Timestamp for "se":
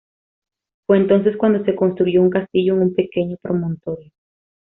1.63-1.75